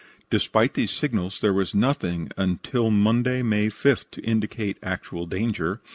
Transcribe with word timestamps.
Despite 0.31 0.73
these 0.73 0.89
signals, 0.89 1.41
there 1.41 1.53
was 1.53 1.75
nothing 1.75 2.31
until 2.35 2.89
Monday, 2.89 3.43
May 3.43 3.69
5th, 3.69 4.05
to 4.13 4.21
indicate 4.21 4.79
actual 4.81 5.27
danger. 5.27 5.79